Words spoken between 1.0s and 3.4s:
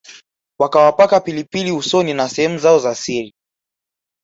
pilipili usoni na sehemu zao za siri